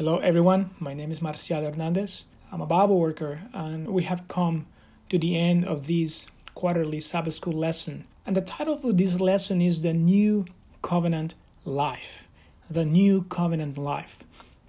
Hello, 0.00 0.16
everyone. 0.16 0.70
My 0.78 0.94
name 0.94 1.12
is 1.12 1.20
Marcial 1.20 1.60
Hernandez. 1.60 2.24
I'm 2.50 2.62
a 2.62 2.66
Bible 2.66 2.98
worker, 2.98 3.38
and 3.52 3.86
we 3.86 4.04
have 4.04 4.26
come 4.28 4.64
to 5.10 5.18
the 5.18 5.36
end 5.36 5.66
of 5.66 5.86
this 5.86 6.26
quarterly 6.54 7.00
Sabbath 7.00 7.34
school 7.34 7.52
lesson. 7.52 8.06
And 8.24 8.34
the 8.34 8.40
title 8.40 8.78
for 8.78 8.94
this 8.94 9.20
lesson 9.20 9.60
is 9.60 9.82
The 9.82 9.92
New 9.92 10.46
Covenant 10.80 11.34
Life. 11.66 12.24
The 12.70 12.86
New 12.86 13.24
Covenant 13.24 13.76
Life. 13.76 14.20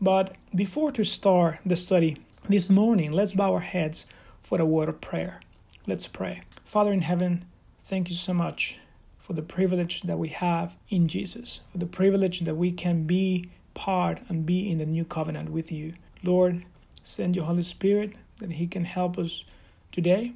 But 0.02 0.36
before 0.54 0.92
to 0.92 1.06
start 1.06 1.60
the 1.66 1.78
study 1.78 2.18
this 2.50 2.70
morning, 2.70 3.14
let's 3.14 3.32
bow 3.32 3.54
our 3.54 3.62
heads 3.62 4.08
for 4.44 4.60
a 4.60 4.66
word 4.66 4.90
of 4.90 5.00
prayer. 5.00 5.40
Let's 5.88 6.10
pray. 6.10 6.42
Father 6.66 6.92
in 6.92 7.04
heaven, 7.04 7.46
thank 7.80 8.10
you 8.10 8.16
so 8.16 8.34
much 8.34 8.80
for 9.18 9.32
the 9.32 9.42
privilege 9.42 10.02
that 10.02 10.20
we 10.20 10.28
have 10.28 10.76
in 10.90 11.08
Jesus, 11.08 11.62
for 11.72 11.78
the 11.78 11.86
privilege 11.86 12.42
that 12.42 12.56
we 12.56 12.74
can 12.74 13.04
be 13.04 13.50
part 13.74 14.20
and 14.30 14.46
be 14.46 14.70
in 14.70 14.78
the 14.78 14.86
new 14.86 15.06
covenant 15.06 15.50
with 15.50 15.72
you. 15.72 15.94
Lord, 16.24 16.64
send 17.04 17.36
your 17.36 17.46
Holy 17.46 17.64
Spirit 17.64 18.14
that 18.40 18.52
He 18.52 18.68
can 18.68 18.84
help 18.84 19.18
us 19.18 19.44
today. 19.92 20.34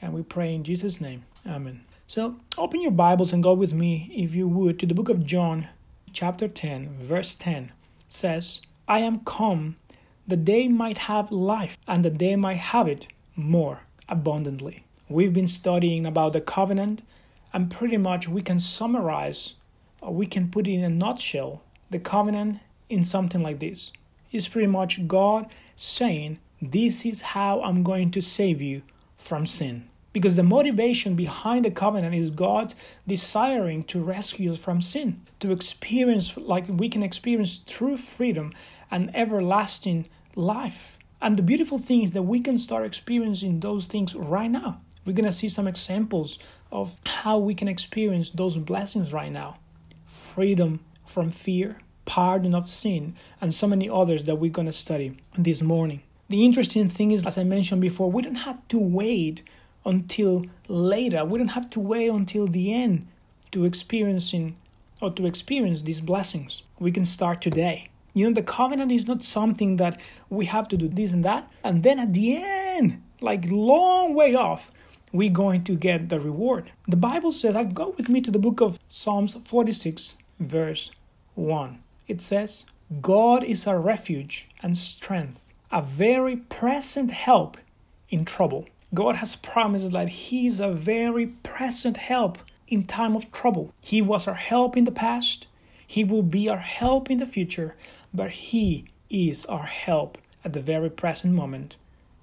And 0.00 0.12
we 0.12 0.22
pray 0.22 0.54
in 0.54 0.64
Jesus' 0.64 1.00
name. 1.00 1.24
Amen. 1.46 1.80
So 2.06 2.36
open 2.56 2.80
your 2.80 2.92
Bibles 2.92 3.32
and 3.32 3.42
go 3.42 3.52
with 3.52 3.74
me, 3.74 4.10
if 4.14 4.34
you 4.34 4.48
would, 4.48 4.78
to 4.78 4.86
the 4.86 4.94
book 4.94 5.08
of 5.08 5.26
John, 5.26 5.68
chapter 6.12 6.48
10, 6.48 6.98
verse 7.00 7.34
10. 7.34 7.64
It 7.64 7.72
says, 8.08 8.62
I 8.86 9.00
am 9.00 9.20
come 9.20 9.76
that 10.26 10.46
they 10.46 10.68
might 10.68 10.98
have 10.98 11.32
life 11.32 11.76
and 11.86 12.04
that 12.04 12.18
they 12.18 12.36
might 12.36 12.56
have 12.56 12.88
it 12.88 13.08
more 13.36 13.80
abundantly. 14.08 14.84
We've 15.08 15.32
been 15.32 15.48
studying 15.48 16.06
about 16.06 16.32
the 16.34 16.40
covenant, 16.40 17.02
and 17.52 17.70
pretty 17.70 17.96
much 17.96 18.28
we 18.28 18.42
can 18.42 18.58
summarize, 18.58 19.54
or 20.02 20.12
we 20.12 20.26
can 20.26 20.50
put 20.50 20.66
in 20.66 20.84
a 20.84 20.88
nutshell, 20.90 21.62
the 21.90 21.98
covenant 21.98 22.60
in 22.88 23.02
something 23.02 23.42
like 23.42 23.60
this. 23.60 23.92
It's 24.32 24.48
pretty 24.48 24.66
much 24.66 25.06
God 25.06 25.50
saying, 25.76 26.38
This 26.60 27.04
is 27.04 27.20
how 27.20 27.62
I'm 27.62 27.82
going 27.82 28.10
to 28.12 28.20
save 28.20 28.60
you 28.60 28.82
from 29.16 29.46
sin. 29.46 29.88
Because 30.12 30.36
the 30.36 30.42
motivation 30.42 31.14
behind 31.14 31.64
the 31.64 31.70
covenant 31.70 32.14
is 32.14 32.30
God 32.30 32.74
desiring 33.06 33.82
to 33.84 34.02
rescue 34.02 34.52
us 34.52 34.58
from 34.58 34.80
sin, 34.80 35.20
to 35.40 35.52
experience, 35.52 36.36
like 36.36 36.64
we 36.68 36.88
can 36.88 37.02
experience 37.02 37.58
true 37.58 37.96
freedom 37.96 38.52
and 38.90 39.14
everlasting 39.14 40.08
life. 40.34 40.98
And 41.20 41.36
the 41.36 41.42
beautiful 41.42 41.78
thing 41.78 42.02
is 42.02 42.12
that 42.12 42.22
we 42.22 42.40
can 42.40 42.58
start 42.58 42.86
experiencing 42.86 43.60
those 43.60 43.86
things 43.86 44.14
right 44.14 44.50
now. 44.50 44.80
We're 45.04 45.12
going 45.14 45.24
to 45.24 45.32
see 45.32 45.48
some 45.48 45.66
examples 45.66 46.38
of 46.70 46.96
how 47.06 47.38
we 47.38 47.54
can 47.54 47.68
experience 47.68 48.30
those 48.30 48.56
blessings 48.56 49.12
right 49.12 49.32
now 49.32 49.58
freedom 50.06 50.80
from 51.04 51.30
fear, 51.30 51.78
pardon 52.08 52.54
of 52.54 52.66
sin, 52.66 53.14
and 53.38 53.54
so 53.54 53.66
many 53.66 53.88
others 53.88 54.24
that 54.24 54.36
we're 54.36 54.50
going 54.50 54.66
to 54.66 54.72
study 54.72 55.12
this 55.36 55.60
morning. 55.60 56.00
The 56.30 56.42
interesting 56.42 56.88
thing 56.88 57.10
is, 57.10 57.26
as 57.26 57.36
I 57.36 57.44
mentioned 57.44 57.82
before, 57.82 58.10
we 58.10 58.22
don't 58.22 58.46
have 58.48 58.66
to 58.68 58.78
wait 58.78 59.42
until 59.84 60.46
later. 60.68 61.22
We 61.26 61.38
don't 61.38 61.48
have 61.48 61.68
to 61.70 61.80
wait 61.80 62.08
until 62.08 62.46
the 62.46 62.72
end 62.72 63.06
to 63.52 63.66
experiencing 63.66 64.56
or 65.02 65.10
to 65.12 65.26
experience 65.26 65.82
these 65.82 66.00
blessings. 66.00 66.62
We 66.78 66.92
can 66.92 67.04
start 67.04 67.42
today. 67.42 67.90
You 68.14 68.26
know, 68.26 68.34
the 68.34 68.42
covenant 68.42 68.90
is 68.90 69.06
not 69.06 69.22
something 69.22 69.76
that 69.76 70.00
we 70.30 70.46
have 70.46 70.66
to 70.68 70.78
do 70.78 70.88
this 70.88 71.12
and 71.12 71.22
that, 71.26 71.50
and 71.62 71.82
then 71.82 71.98
at 71.98 72.14
the 72.14 72.42
end, 72.42 73.02
like 73.20 73.44
long 73.50 74.14
way 74.14 74.34
off, 74.34 74.72
we're 75.12 75.38
going 75.44 75.62
to 75.64 75.76
get 75.76 76.08
the 76.08 76.20
reward. 76.20 76.72
The 76.86 76.96
Bible 76.96 77.32
says, 77.32 77.54
I 77.54 77.64
go 77.64 77.94
with 77.98 78.08
me 78.08 78.22
to 78.22 78.30
the 78.30 78.38
book 78.38 78.62
of 78.62 78.78
Psalms 78.88 79.36
46, 79.44 80.16
verse 80.40 80.90
1 81.34 81.78
it 82.08 82.20
says, 82.20 82.64
God 83.00 83.44
is 83.44 83.66
our 83.66 83.78
refuge 83.78 84.48
and 84.62 84.76
strength, 84.76 85.40
a 85.70 85.82
very 85.82 86.36
present 86.36 87.10
help 87.10 87.58
in 88.08 88.24
trouble. 88.24 88.66
God 88.94 89.16
has 89.16 89.36
promised 89.36 89.92
that 89.92 90.08
He 90.08 90.46
is 90.46 90.58
a 90.58 90.72
very 90.72 91.26
present 91.26 91.98
help 91.98 92.38
in 92.66 92.84
time 92.84 93.14
of 93.14 93.30
trouble. 93.30 93.72
He 93.82 94.00
was 94.00 94.26
our 94.26 94.34
help 94.34 94.76
in 94.76 94.84
the 94.84 94.90
past, 94.90 95.46
He 95.86 96.02
will 96.04 96.22
be 96.22 96.48
our 96.48 96.58
help 96.58 97.10
in 97.10 97.18
the 97.18 97.26
future, 97.26 97.76
but 98.12 98.30
He 98.30 98.86
is 99.10 99.44
our 99.44 99.66
help 99.66 100.18
at 100.44 100.54
the 100.54 100.60
very 100.60 100.90
present 100.90 101.34
moment. 101.34 101.76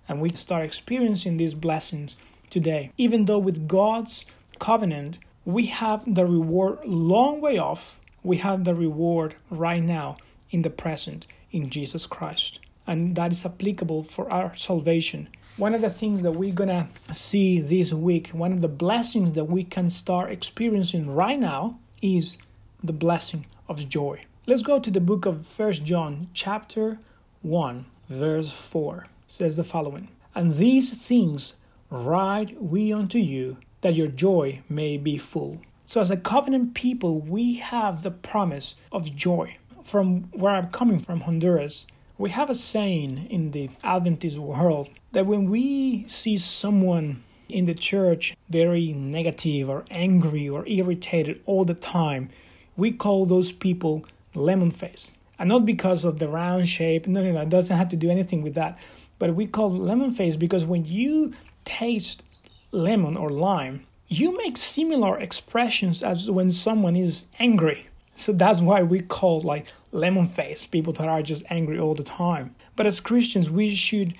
And 0.07 0.21
we 0.21 0.33
start 0.35 0.65
experiencing 0.65 1.37
these 1.37 1.53
blessings 1.53 2.15
today. 2.49 2.91
Even 2.97 3.25
though 3.25 3.39
with 3.39 3.67
God's 3.67 4.25
covenant, 4.59 5.19
we 5.45 5.67
have 5.67 6.11
the 6.11 6.25
reward 6.25 6.79
long 6.85 7.41
way 7.41 7.57
off, 7.57 7.99
we 8.25 8.37
have 8.37 8.63
the 8.63 8.73
reward 8.73 9.35
right 9.49 9.83
now 9.83 10.17
in 10.49 10.63
the 10.63 10.69
present 10.69 11.27
in 11.51 11.69
Jesus 11.69 12.07
Christ. 12.07 12.59
And 12.87 13.15
that 13.15 13.31
is 13.31 13.45
applicable 13.45 14.03
for 14.03 14.31
our 14.31 14.55
salvation. 14.55 15.29
One 15.57 15.73
of 15.73 15.81
the 15.81 15.89
things 15.89 16.21
that 16.23 16.31
we're 16.31 16.53
going 16.53 16.69
to 16.69 16.87
see 17.13 17.61
this 17.61 17.93
week, 17.93 18.29
one 18.29 18.51
of 18.51 18.61
the 18.61 18.67
blessings 18.67 19.33
that 19.33 19.45
we 19.45 19.63
can 19.63 19.89
start 19.89 20.31
experiencing 20.31 21.13
right 21.13 21.39
now 21.39 21.79
is 22.01 22.37
the 22.83 22.93
blessing 22.93 23.45
of 23.69 23.87
joy. 23.87 24.25
Let's 24.47 24.61
go 24.61 24.79
to 24.79 24.91
the 24.91 24.99
book 24.99 25.25
of 25.25 25.45
First 25.45 25.83
John, 25.83 26.29
chapter 26.33 26.99
1, 27.41 27.85
verse 28.09 28.51
4. 28.51 28.97
It 28.97 29.31
says 29.31 29.55
the 29.55 29.63
following 29.63 30.09
And 30.33 30.55
these 30.55 30.91
things 30.91 31.55
write 31.89 32.61
we 32.61 32.91
unto 32.91 33.19
you, 33.19 33.57
that 33.81 33.95
your 33.95 34.07
joy 34.07 34.61
may 34.67 34.97
be 34.97 35.17
full. 35.17 35.61
So, 35.87 36.01
as 36.01 36.09
a 36.09 36.17
covenant 36.17 36.73
people, 36.73 37.19
we 37.19 37.55
have 37.55 38.01
the 38.01 38.09
promise 38.09 38.75
of 38.91 39.15
joy. 39.15 39.57
From 39.83 40.23
where 40.31 40.53
I'm 40.53 40.71
coming 40.71 40.99
from, 40.99 41.21
Honduras, 41.21 41.85
we 42.17 42.31
have 42.31 42.49
a 42.49 42.55
saying 42.55 43.27
in 43.29 43.51
the 43.51 43.69
Adventist 43.83 44.39
world 44.39 44.89
that 45.11 45.27
when 45.27 45.47
we 45.47 46.07
see 46.07 46.39
someone 46.39 47.23
in 47.49 47.65
the 47.65 47.75
church 47.75 48.35
very 48.49 48.93
negative 48.93 49.69
or 49.69 49.85
angry 49.91 50.49
or 50.49 50.67
irritated 50.67 51.41
all 51.45 51.65
the 51.65 51.75
time, 51.75 52.29
we 52.75 52.91
call 52.91 53.27
those 53.27 53.51
people 53.51 54.03
lemon 54.33 54.71
face. 54.71 55.13
And 55.37 55.49
not 55.49 55.67
because 55.67 56.03
of 56.03 56.17
the 56.17 56.27
round 56.27 56.67
shape, 56.67 57.05
no, 57.05 57.21
no, 57.21 57.31
no, 57.31 57.41
it 57.41 57.49
doesn't 57.49 57.77
have 57.77 57.89
to 57.89 57.95
do 57.95 58.09
anything 58.09 58.41
with 58.41 58.55
that. 58.55 58.79
But 59.19 59.35
we 59.35 59.45
call 59.45 59.71
lemon 59.71 60.09
face 60.09 60.35
because 60.35 60.65
when 60.65 60.85
you 60.85 61.33
taste 61.63 62.23
lemon 62.71 63.15
or 63.15 63.29
lime, 63.29 63.85
you 64.07 64.37
make 64.37 64.57
similar 64.57 65.19
expressions 65.19 66.03
as 66.03 66.29
when 66.29 66.51
someone 66.51 66.95
is 66.95 67.25
angry. 67.39 67.87
So 68.15 68.31
that's 68.31 68.61
why 68.61 68.83
we 68.83 69.01
call 69.01 69.41
like 69.41 69.67
lemon 69.91 70.27
face 70.27 70.65
people 70.65 70.93
that 70.93 71.07
are 71.07 71.21
just 71.21 71.43
angry 71.49 71.79
all 71.79 71.95
the 71.95 72.03
time. 72.03 72.55
But 72.75 72.85
as 72.85 72.99
Christians, 72.99 73.49
we 73.49 73.73
should 73.73 74.13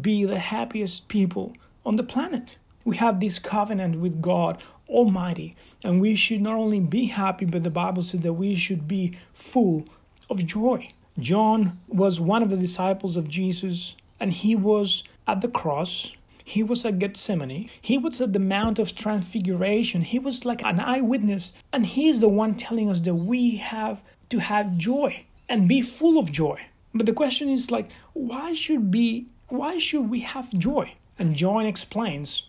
be 0.00 0.24
the 0.24 0.38
happiest 0.38 1.08
people 1.08 1.54
on 1.84 1.96
the 1.96 2.02
planet. 2.02 2.56
We 2.84 2.96
have 2.96 3.20
this 3.20 3.38
covenant 3.38 4.00
with 4.00 4.22
God 4.22 4.62
Almighty, 4.88 5.56
and 5.82 6.00
we 6.00 6.14
should 6.14 6.40
not 6.40 6.54
only 6.54 6.80
be 6.80 7.06
happy, 7.06 7.44
but 7.44 7.62
the 7.62 7.70
Bible 7.70 8.02
says 8.02 8.20
that 8.20 8.32
we 8.32 8.54
should 8.54 8.86
be 8.86 9.18
full 9.34 9.84
of 10.30 10.44
joy. 10.46 10.88
John 11.18 11.80
was 11.88 12.20
one 12.20 12.42
of 12.42 12.50
the 12.50 12.56
disciples 12.56 13.16
of 13.16 13.28
Jesus, 13.28 13.96
and 14.20 14.32
he 14.32 14.54
was 14.54 15.02
at 15.26 15.40
the 15.40 15.48
cross 15.48 16.14
he 16.48 16.62
was 16.62 16.84
at 16.84 17.00
Gethsemane. 17.00 17.68
He 17.82 17.98
was 17.98 18.20
at 18.20 18.32
the 18.32 18.38
Mount 18.38 18.78
of 18.78 18.94
Transfiguration. 18.94 20.02
He 20.02 20.20
was 20.20 20.44
like 20.44 20.62
an 20.62 20.78
eyewitness. 20.78 21.52
And 21.72 21.84
he's 21.84 22.20
the 22.20 22.28
one 22.28 22.54
telling 22.54 22.88
us 22.88 23.00
that 23.00 23.16
we 23.16 23.56
have 23.56 24.00
to 24.30 24.38
have 24.38 24.78
joy 24.78 25.26
and 25.48 25.66
be 25.66 25.80
full 25.82 26.18
of 26.18 26.30
joy. 26.30 26.64
But 26.94 27.06
the 27.06 27.12
question 27.12 27.48
is 27.48 27.72
like, 27.72 27.90
why 28.12 28.52
should 28.52 28.92
be 28.92 29.26
why 29.48 29.78
should 29.78 30.08
we 30.08 30.20
have 30.20 30.52
joy? 30.52 30.94
And 31.18 31.34
John 31.34 31.66
explains 31.66 32.44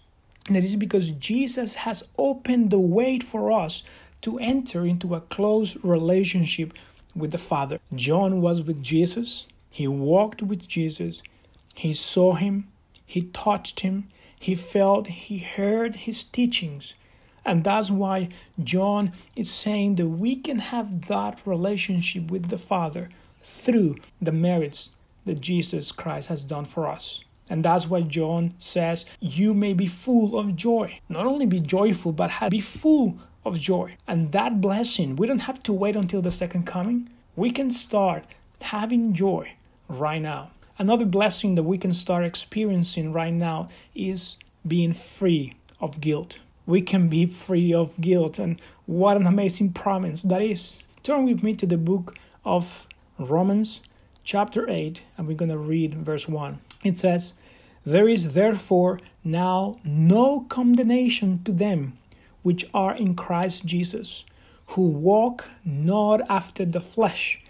that 0.48 0.64
is 0.64 0.76
because 0.76 1.10
Jesus 1.14 1.74
has 1.74 2.04
opened 2.20 2.70
the 2.70 2.80
way 2.80 3.18
for 3.18 3.52
us 3.52 3.82
to 4.22 4.38
enter 4.38 4.86
into 4.86 5.16
a 5.16 5.22
close 5.22 5.76
relationship 5.78 6.72
with 7.16 7.32
the 7.32 7.40
Father. 7.40 7.80
John 7.96 8.42
was 8.42 8.62
with 8.62 8.84
Jesus, 8.84 9.48
he 9.72 9.88
walked 9.88 10.44
with 10.44 10.68
Jesus, 10.68 11.24
he 11.74 11.96
saw 11.96 12.34
him, 12.34 12.68
he 13.08 13.24
touched 13.24 13.80
him, 13.80 14.10
he 14.40 14.54
felt, 14.54 15.08
he 15.08 15.40
heard 15.40 15.96
his 15.96 16.24
teachings. 16.24 16.94
And 17.46 17.64
that's 17.64 17.90
why 17.90 18.30
John 18.62 19.14
is 19.36 19.50
saying 19.50 19.96
that 19.96 20.10
we 20.10 20.36
can 20.36 20.60
have 20.60 21.08
that 21.08 21.42
relationship 21.48 22.30
with 22.30 22.50
the 22.50 22.58
Father 22.58 23.10
through 23.42 23.96
the 24.22 24.34
merits 24.34 24.92
that 25.26 25.40
Jesus 25.40 25.94
Christ 25.94 26.28
has 26.28 26.44
done 26.44 26.66
for 26.66 26.86
us. 26.88 27.24
And 27.50 27.64
that's 27.64 27.88
why 27.88 28.02
John 28.02 28.54
says, 28.58 29.06
You 29.22 29.54
may 29.54 29.74
be 29.74 29.88
full 29.88 30.38
of 30.38 30.58
joy. 30.58 31.00
Not 31.08 31.26
only 31.26 31.46
be 31.46 31.62
joyful, 31.62 32.12
but 32.12 32.32
be 32.50 32.60
full 32.60 33.18
of 33.46 33.58
joy. 33.58 33.96
And 34.06 34.34
that 34.34 34.60
blessing, 34.60 35.16
we 35.16 35.28
don't 35.28 35.40
have 35.40 35.64
to 35.64 35.74
wait 35.74 35.96
until 35.96 36.22
the 36.22 36.32
second 36.32 36.68
coming. 36.68 37.10
We 37.38 37.52
can 37.52 37.72
start 37.72 38.26
having 38.62 39.14
joy 39.14 39.54
right 39.88 40.22
now. 40.22 40.52
Another 40.80 41.06
blessing 41.06 41.56
that 41.56 41.64
we 41.64 41.80
can 41.80 41.92
start 41.92 42.24
experiencing 42.24 43.12
right 43.12 43.34
now 43.34 43.68
is 43.96 44.38
being 44.68 44.94
free 44.94 45.56
of 45.82 46.00
guilt. 46.00 46.38
We 46.68 46.82
can 46.82 47.08
be 47.10 47.26
free 47.26 47.74
of 47.74 48.00
guilt, 48.00 48.38
and 48.38 48.62
what 48.86 49.18
an 49.18 49.26
amazing 49.26 49.74
promise 49.74 50.22
that 50.22 50.42
is. 50.42 50.84
Turn 51.02 51.26
with 51.26 51.42
me 51.42 51.56
to 51.56 51.66
the 51.66 51.78
book 51.78 52.16
of 52.46 52.86
Romans, 53.18 53.82
chapter 54.24 54.70
8, 54.70 55.02
and 55.18 55.28
we're 55.28 55.34
going 55.34 55.50
to 55.50 55.58
read 55.58 55.96
verse 55.96 56.28
1. 56.28 56.60
It 56.84 57.00
says, 57.00 57.34
There 57.84 58.08
is 58.08 58.34
therefore 58.34 59.00
now 59.24 59.78
no 59.84 60.42
condemnation 60.42 61.42
to 61.46 61.52
them 61.52 61.98
which 62.44 62.66
are 62.74 62.94
in 62.94 63.16
Christ 63.16 63.66
Jesus, 63.66 64.26
who 64.68 64.88
walk 64.90 65.46
not 65.66 66.22
after 66.30 66.66
the 66.66 66.82
flesh, 66.82 67.42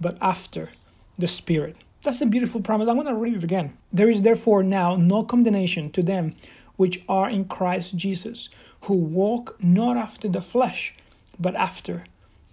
but 0.00 0.16
after 0.20 0.70
the 1.18 1.26
Spirit. 1.26 1.76
That's 2.06 2.20
a 2.20 2.26
beautiful 2.26 2.60
promise. 2.60 2.86
I'm 2.86 2.94
going 2.94 3.08
to 3.08 3.14
read 3.16 3.34
it 3.34 3.42
again. 3.42 3.76
There 3.92 4.08
is 4.08 4.22
therefore 4.22 4.62
now 4.62 4.94
no 4.94 5.24
condemnation 5.24 5.90
to 5.90 6.04
them 6.04 6.36
which 6.76 7.02
are 7.08 7.28
in 7.28 7.46
Christ 7.46 7.96
Jesus, 7.96 8.48
who 8.82 8.94
walk 8.94 9.56
not 9.60 9.96
after 9.96 10.28
the 10.28 10.40
flesh, 10.40 10.94
but 11.40 11.56
after 11.56 12.04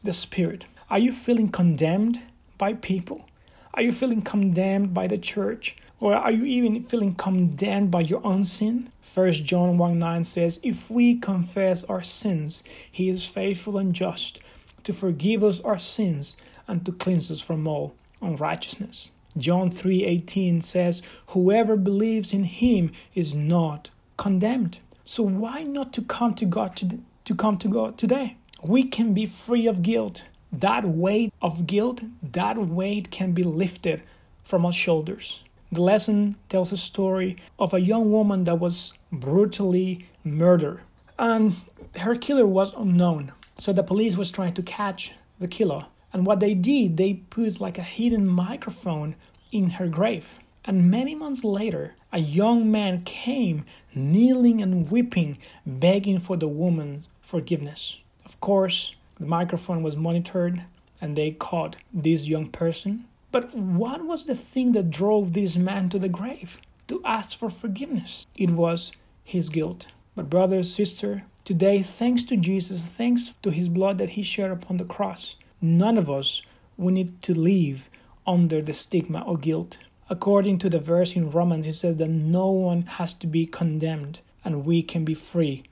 the 0.01 0.11
Spirit. 0.11 0.65
Are 0.89 0.97
you 0.97 1.11
feeling 1.11 1.49
condemned 1.49 2.19
by 2.57 2.73
people? 2.73 3.29
Are 3.75 3.83
you 3.83 3.91
feeling 3.91 4.23
condemned 4.23 4.91
by 4.91 5.05
the 5.05 5.19
church? 5.19 5.77
Or 5.99 6.15
are 6.15 6.31
you 6.31 6.45
even 6.45 6.81
feeling 6.81 7.13
condemned 7.13 7.91
by 7.91 8.01
your 8.01 8.25
own 8.25 8.45
sin? 8.45 8.91
1 9.13 9.31
John 9.33 9.77
1 9.77 9.99
9 9.99 10.23
says, 10.23 10.59
If 10.63 10.89
we 10.89 11.19
confess 11.19 11.83
our 11.83 12.01
sins, 12.01 12.63
he 12.91 13.07
is 13.07 13.27
faithful 13.27 13.77
and 13.77 13.93
just 13.93 14.39
to 14.83 14.93
forgive 14.93 15.43
us 15.43 15.59
our 15.59 15.77
sins 15.77 16.37
and 16.67 16.83
to 16.87 16.91
cleanse 16.91 17.29
us 17.29 17.39
from 17.39 17.67
all 17.67 17.93
unrighteousness. 18.19 19.11
John 19.37 19.71
3:18 19.71 20.61
says, 20.61 21.01
"Whoever 21.27 21.75
believes 21.75 22.33
in 22.33 22.43
him 22.43 22.91
is 23.15 23.33
not 23.33 23.89
condemned." 24.17 24.79
So 25.05 25.23
why 25.23 25.63
not 25.63 25.91
to 25.93 26.01
come 26.01 26.33
to 26.35 26.45
God 26.45 26.75
to, 26.77 26.99
to 27.25 27.35
come 27.35 27.57
to 27.57 27.67
God 27.67 27.97
today? 27.97 28.37
We 28.63 28.83
can 28.83 29.13
be 29.13 29.25
free 29.25 29.67
of 29.67 29.81
guilt. 29.81 30.23
That 30.51 30.87
weight 30.87 31.33
of 31.41 31.65
guilt, 31.65 32.03
that 32.21 32.57
weight 32.57 33.11
can 33.11 33.31
be 33.33 33.43
lifted 33.43 34.03
from 34.43 34.65
our 34.65 34.71
shoulders. 34.71 35.43
The 35.71 35.81
lesson 35.81 36.35
tells 36.49 36.71
a 36.71 36.77
story 36.77 37.37
of 37.57 37.73
a 37.73 37.81
young 37.81 38.11
woman 38.11 38.43
that 38.43 38.59
was 38.59 38.93
brutally 39.11 40.05
murdered, 40.23 40.81
and 41.17 41.55
her 41.95 42.15
killer 42.15 42.45
was 42.45 42.73
unknown. 42.77 43.31
So 43.57 43.73
the 43.73 43.83
police 43.83 44.15
was 44.15 44.29
trying 44.29 44.53
to 44.53 44.61
catch 44.61 45.13
the 45.39 45.47
killer. 45.47 45.85
And 46.13 46.25
what 46.25 46.39
they 46.39 46.53
did, 46.53 46.95
they 46.95 47.15
put 47.15 47.59
like 47.59 47.77
a 47.77 47.83
hidden 47.83 48.25
microphone 48.27 49.15
in 49.51 49.71
her 49.71 49.87
grave. 49.87 50.37
And 50.65 50.89
many 50.89 51.15
months 51.15 51.43
later, 51.43 51.95
a 52.13 52.19
young 52.19 52.71
man 52.71 53.03
came 53.03 53.65
kneeling 53.93 54.61
and 54.61 54.89
weeping, 54.89 55.39
begging 55.65 56.19
for 56.19 56.37
the 56.37 56.47
woman's 56.47 57.07
forgiveness. 57.21 58.01
Of 58.23 58.39
course, 58.39 58.95
the 59.15 59.25
microphone 59.25 59.83
was 59.83 59.97
monitored 59.97 60.63
and 61.01 61.15
they 61.15 61.31
caught 61.31 61.75
this 61.91 62.27
young 62.27 62.47
person. 62.47 63.05
But 63.31 63.53
what 63.55 64.05
was 64.05 64.25
the 64.25 64.35
thing 64.35 64.71
that 64.73 64.91
drove 64.91 65.33
this 65.33 65.57
man 65.57 65.89
to 65.89 65.99
the 65.99 66.07
grave? 66.07 66.61
To 66.87 67.01
ask 67.03 67.37
for 67.37 67.49
forgiveness. 67.49 68.27
It 68.35 68.51
was 68.51 68.91
his 69.23 69.49
guilt. 69.49 69.87
But, 70.15 70.29
brother, 70.29 70.61
sister, 70.61 71.23
today, 71.43 71.81
thanks 71.81 72.23
to 72.25 72.37
Jesus, 72.37 72.83
thanks 72.83 73.33
to 73.41 73.49
his 73.49 73.67
blood 73.67 73.97
that 73.97 74.11
he 74.11 74.21
shed 74.21 74.51
upon 74.51 74.77
the 74.77 74.85
cross, 74.85 75.35
none 75.63 75.97
of 75.97 76.09
us 76.09 76.41
will 76.77 76.91
need 76.91 77.21
to 77.21 77.33
live 77.33 77.89
under 78.27 78.61
the 78.61 78.73
stigma 78.73 79.19
of 79.19 79.39
guilt. 79.39 79.77
According 80.09 80.59
to 80.59 80.69
the 80.69 80.79
verse 80.79 81.15
in 81.15 81.29
Romans, 81.29 81.65
it 81.65 81.73
says 81.73 81.95
that 81.97 82.09
no 82.09 82.51
one 82.51 82.81
has 82.83 83.13
to 83.15 83.27
be 83.27 83.45
condemned 83.45 84.19
and 84.43 84.65
we 84.65 84.83
can 84.83 85.05
be 85.05 85.13
free 85.13 85.63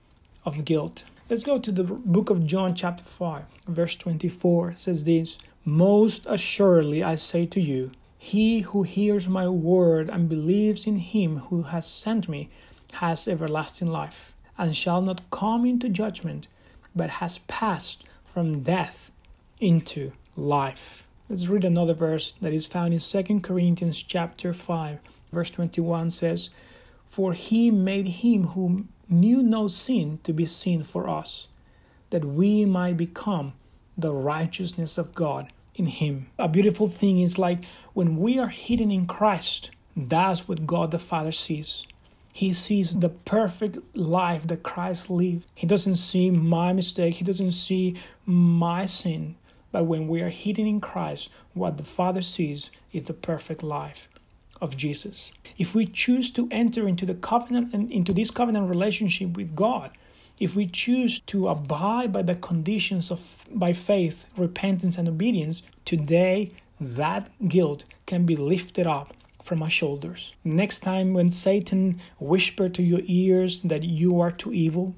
of 0.46 0.64
guilt. 0.64 1.04
Let's 1.30 1.44
go 1.44 1.60
to 1.60 1.72
the 1.72 1.84
book 1.84 2.30
of 2.30 2.46
John, 2.46 2.74
chapter 2.74 3.04
5, 3.04 3.44
verse 3.68 3.96
24. 3.98 4.72
It 4.72 4.80
says 4.80 5.04
this 5.04 5.38
Most 5.66 6.26
assuredly 6.26 7.04
I 7.04 7.16
say 7.16 7.46
to 7.48 7.60
you, 7.60 7.92
he 8.18 8.62
who 8.62 8.84
hears 8.84 9.28
my 9.28 9.50
word 9.50 10.10
and 10.10 10.30
believes 10.30 10.88
in 10.88 10.98
him 10.98 11.38
who 11.50 11.64
has 11.64 11.86
sent 11.86 12.30
me 12.30 12.50
has 12.94 13.28
everlasting 13.28 13.88
life, 13.88 14.32
and 14.58 14.76
shall 14.76 15.02
not 15.02 15.30
come 15.32 15.66
into 15.66 15.90
judgment, 15.90 16.48
but 16.96 17.10
has 17.10 17.40
passed 17.40 18.04
from 18.26 18.64
death 18.64 19.12
into 19.62 20.12
life. 20.36 21.06
Let's 21.30 21.48
read 21.48 21.64
another 21.64 21.94
verse 21.94 22.34
that 22.42 22.52
is 22.52 22.66
found 22.66 22.94
in 22.94 23.00
2 23.00 23.40
Corinthians 23.42 24.04
chapter 24.04 24.54
5 24.54 25.00
verse 25.32 25.50
21 25.50 26.10
says, 26.10 26.50
"For 27.06 27.34
he 27.34 27.72
made 27.72 28.08
him 28.08 28.48
who 28.48 28.86
knew 29.08 29.42
no 29.42 29.68
sin 29.68 30.20
to 30.24 30.34
be 30.34 30.46
sin 30.46 30.84
for 30.84 31.10
us, 31.10 31.48
that 32.10 32.26
we 32.26 32.66
might 32.66 32.98
become 32.98 33.54
the 33.98 34.12
righteousness 34.12 34.98
of 34.98 35.16
God 35.16 35.48
in 35.76 35.86
him." 35.86 36.28
A 36.38 36.50
beautiful 36.50 36.88
thing 36.88 37.20
is 37.20 37.38
like 37.38 37.64
when 37.94 38.18
we 38.18 38.38
are 38.40 38.50
hidden 38.50 38.92
in 38.92 39.06
Christ, 39.06 39.72
that's 39.96 40.48
what 40.48 40.68
God 40.68 40.92
the 40.92 41.00
Father 41.00 41.32
sees. 41.32 41.86
He 42.34 42.54
sees 42.54 43.00
the 43.00 43.10
perfect 43.10 43.78
life 43.96 44.48
that 44.48 44.64
Christ 44.64 45.10
lived. 45.10 45.46
He 45.54 45.68
doesn't 45.68 45.98
see 45.98 46.30
my 46.30 46.72
mistake. 46.72 47.16
He 47.16 47.26
doesn't 47.26 47.52
see 47.52 47.96
my 48.26 48.86
sin. 48.86 49.36
But 49.72 49.86
when 49.86 50.08
we 50.08 50.22
are 50.22 50.30
hidden 50.30 50.68
in 50.68 50.82
Christ, 50.82 51.30
what 51.54 51.78
the 51.78 51.84
Father 51.84 52.22
sees 52.22 52.72
is 52.94 53.04
the 53.04 53.14
perfect 53.14 53.64
life 53.64 54.08
of 54.62 54.78
Jesus. 54.78 55.32
If 55.58 55.74
we 55.74 55.86
choose 55.86 56.32
to 56.32 56.48
enter 56.52 56.88
into 56.88 57.06
the 57.06 57.16
covenant 57.16 57.74
and 57.74 57.92
into 57.92 58.14
this 58.14 58.32
covenant 58.32 58.70
relationship 58.70 59.36
with 59.36 59.56
God, 59.56 59.92
if 60.40 60.56
we 60.56 60.66
choose 60.66 61.20
to 61.28 61.50
abide 61.50 62.12
by 62.12 62.24
the 62.24 62.36
conditions 62.36 63.12
of 63.12 63.46
by 63.54 63.74
faith, 63.74 64.26
repentance 64.38 64.98
and 64.98 65.08
obedience, 65.08 65.64
today 65.86 66.52
that 66.80 67.30
guilt 67.48 67.84
can 68.08 68.26
be 68.26 68.36
lifted 68.36 68.88
up 68.88 69.14
from 69.44 69.62
our 69.62 69.70
shoulders. 69.70 70.34
Next 70.44 70.82
time 70.82 71.14
when 71.14 71.32
Satan 71.32 72.00
whisper 72.20 72.70
to 72.70 72.84
your 72.84 73.02
ears 73.06 73.62
that 73.62 73.84
you 73.84 74.20
are 74.20 74.32
too 74.32 74.54
evil, 74.54 74.96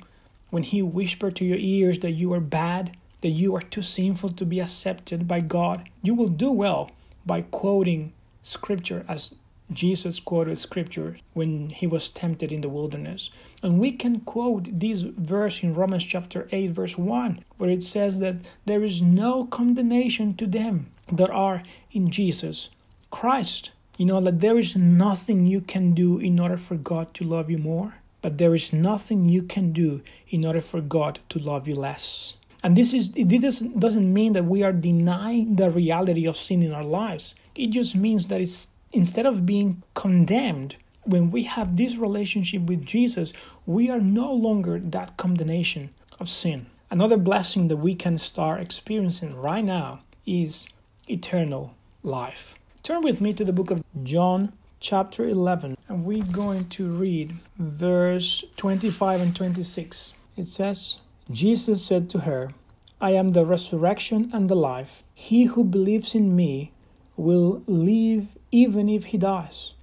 when 0.50 0.64
he 0.64 0.82
whisper 0.82 1.32
to 1.32 1.46
your 1.46 1.58
ears 1.58 2.00
that 2.00 2.12
you 2.12 2.32
are 2.34 2.40
bad, 2.40 2.96
that 3.24 3.30
you 3.30 3.56
are 3.56 3.62
too 3.62 3.82
sinful 3.82 4.30
to 4.30 4.46
be 4.46 4.60
accepted 4.60 5.28
by 5.28 5.40
God, 5.40 5.90
you 6.02 6.14
will 6.14 6.28
do 6.28 6.52
well 6.52 6.92
by 7.26 7.42
quoting 7.42 8.12
scripture 8.42 9.06
as 9.08 9.34
Jesus 9.72 10.20
quoted 10.20 10.58
scripture 10.58 11.18
when 11.34 11.70
he 11.70 11.88
was 11.88 12.10
tempted 12.10 12.52
in 12.52 12.60
the 12.60 12.68
wilderness. 12.68 13.30
And 13.64 13.80
we 13.80 13.94
can 13.94 14.20
quote 14.20 14.68
this 14.78 15.02
verse 15.02 15.64
in 15.64 15.74
Romans 15.74 16.04
chapter 16.04 16.50
8, 16.52 16.72
verse 16.72 16.98
1, 16.98 17.46
where 17.58 17.70
it 17.70 17.82
says 17.82 18.20
that 18.20 18.36
there 18.66 18.84
is 18.84 19.02
no 19.02 19.46
condemnation 19.46 20.36
to 20.36 20.46
them 20.46 20.88
that 21.12 21.30
are 21.30 21.64
in 21.94 22.10
Jesus 22.10 22.72
Christ. 23.10 23.72
You 23.98 24.06
know 24.06 24.20
that 24.20 24.42
there 24.42 24.58
is 24.58 24.76
nothing 24.76 25.48
you 25.48 25.62
can 25.62 25.94
do 25.94 26.20
in 26.20 26.40
order 26.40 26.58
for 26.58 26.76
God 26.76 27.14
to 27.14 27.24
love 27.24 27.50
you 27.50 27.58
more, 27.58 27.96
but 28.22 28.38
there 28.38 28.54
is 28.54 28.74
nothing 28.74 29.30
you 29.30 29.44
can 29.44 29.72
do 29.72 30.02
in 30.28 30.46
order 30.46 30.62
for 30.62 30.82
God 30.82 31.20
to 31.30 31.40
love 31.40 31.70
you 31.70 31.76
less. 31.76 32.38
And 32.64 32.78
this 32.78 32.94
is 32.94 33.12
this 33.12 33.60
doesn't 33.60 34.14
mean 34.14 34.34
that 34.34 34.46
we 34.46 34.64
are 34.64 34.72
denying 34.72 35.58
the 35.58 35.70
reality 35.70 36.26
of 36.26 36.38
sin 36.38 36.64
in 36.64 36.72
our 36.72 36.84
lives. 36.84 37.36
It 37.56 37.72
just 37.72 37.96
means 37.96 38.28
that 38.28 38.40
it's 38.40 38.68
instead 38.94 39.26
of 39.26 39.46
being 39.46 39.84
condemned, 39.96 40.78
when 41.04 41.32
we 41.32 41.44
have 41.44 41.76
this 41.76 41.98
relationship 41.98 42.62
with 42.62 42.86
Jesus, 42.86 43.34
we 43.66 43.90
are 43.90 44.00
no 44.00 44.32
longer 44.32 44.80
that 44.80 45.18
condemnation 45.18 45.90
of 46.20 46.30
sin. 46.30 46.68
Another 46.90 47.18
blessing 47.18 47.68
that 47.68 47.78
we 47.78 47.96
can 47.96 48.18
start 48.18 48.62
experiencing 48.62 49.36
right 49.36 49.66
now 49.66 50.02
is 50.26 50.68
eternal 51.10 51.76
life. 52.04 52.56
Turn 52.84 53.02
with 53.02 53.20
me 53.20 53.34
to 53.34 53.44
the 53.44 53.52
book 53.52 53.72
of 53.72 53.84
John, 54.04 54.54
chapter 54.80 55.28
11, 55.28 55.76
and 55.90 56.06
we're 56.06 56.24
going 56.24 56.70
to 56.70 56.88
read 56.88 57.34
verse 57.58 58.46
25 58.58 59.22
and 59.22 59.36
26. 59.36 60.14
It 60.38 60.48
says, 60.48 61.00
Jesus 61.32 61.86
said 61.86 62.10
to 62.10 62.20
her, 62.20 62.52
I 63.00 63.12
am 63.12 63.32
the 63.32 63.46
resurrection 63.46 64.30
and 64.34 64.50
the 64.50 64.56
life. 64.56 65.04
He 65.14 65.46
who 65.46 65.64
believes 65.64 66.16
in 66.16 66.36
me 66.36 66.72
will 67.16 67.64
live 67.68 68.28
even 68.52 68.90
if 68.90 69.06
he 69.06 69.18
dies, 69.18 69.74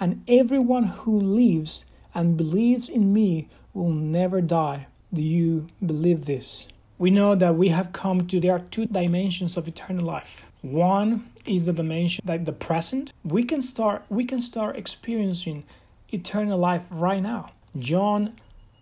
and 0.00 0.22
everyone 0.28 0.84
who 0.84 1.18
lives 1.18 1.84
and 2.14 2.36
believes 2.36 2.88
in 2.88 3.12
me 3.12 3.48
will 3.74 3.90
never 3.90 4.40
die. 4.40 4.86
Do 5.12 5.22
you 5.22 5.68
believe 5.84 6.24
this? 6.24 6.68
We 6.98 7.10
know 7.10 7.34
that 7.36 7.54
we 7.54 7.68
have 7.68 7.92
come 7.92 8.26
to 8.26 8.40
there 8.40 8.56
are 8.56 8.64
two 8.70 8.86
dimensions 8.86 9.56
of 9.56 9.68
eternal 9.68 10.04
life. 10.04 10.44
One 10.62 11.30
is 11.46 11.66
the 11.66 11.72
dimension 11.72 12.22
that 12.26 12.44
the 12.44 12.52
present. 12.52 13.12
We 13.24 13.44
can 13.44 13.62
start 13.62 14.04
we 14.10 14.24
can 14.24 14.40
start 14.40 14.76
experiencing 14.76 15.64
eternal 16.10 16.58
life 16.58 16.82
right 16.90 17.22
now. 17.22 17.52
John 17.78 18.34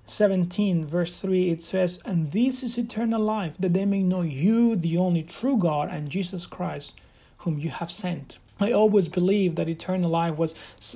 17, 0.09 0.87
verse 0.87 1.19
3, 1.19 1.51
it 1.51 1.63
says, 1.63 2.01
And 2.05 2.31
this 2.31 2.63
is 2.63 2.79
eternal 2.79 3.21
life, 3.21 3.55
that 3.59 3.73
they 3.73 3.85
may 3.85 4.03
know 4.03 4.23
you, 4.23 4.77
the 4.77 4.97
only 4.97 5.23
true 5.23 5.57
God, 5.57 5.89
and 5.91 6.09
Jesus 6.09 6.47
Christ, 6.47 6.97
whom 7.39 7.59
you 7.59 7.71
have 7.71 7.91
sent. 7.91 8.39
I 8.59 8.73
always 8.73 9.09
believed 9.09 9.57
that 9.57 9.69
eternal 9.69 10.11
life 10.11 10.37
was 10.37 10.55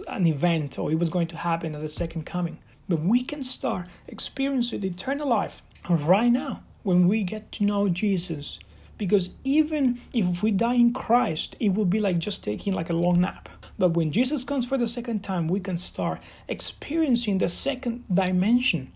an 0.09 0.27
event 0.27 0.79
or 0.79 0.91
it 0.91 0.99
was 0.99 1.11
going 1.11 1.27
to 1.29 1.37
happen 1.37 1.75
at 1.75 1.81
the 1.81 1.89
second 1.89 2.25
coming. 2.25 2.59
But 2.89 3.01
we 3.01 3.23
can 3.23 3.43
start 3.43 3.87
experiencing 4.09 4.83
eternal 4.85 5.29
life 5.29 5.63
right 5.89 6.33
now 6.33 6.63
when 6.83 7.07
we 7.07 7.23
get 7.23 7.53
to 7.53 7.65
know 7.65 7.89
Jesus 7.89 8.59
because 9.01 9.31
even 9.45 9.99
if 10.13 10.43
we 10.43 10.51
die 10.51 10.75
in 10.75 10.93
Christ, 10.93 11.57
it 11.59 11.73
will 11.73 11.87
be 11.87 12.01
like 12.01 12.19
just 12.19 12.45
taking 12.45 12.75
like 12.75 12.91
a 12.91 12.93
long 12.93 13.19
nap. 13.19 13.49
But 13.79 13.95
when 13.95 14.13
Jesus 14.13 14.45
comes 14.45 14.67
for 14.67 14.77
the 14.77 14.87
second 14.87 15.25
time, 15.25 15.49
we 15.49 15.59
can 15.59 15.79
start 15.79 16.21
experiencing 16.49 17.39
the 17.39 17.49
second 17.49 18.05
dimension 18.13 18.93